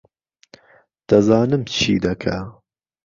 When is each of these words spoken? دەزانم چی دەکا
دەزانم 1.09 1.61
چی 1.75 1.93
دەکا 2.05 2.37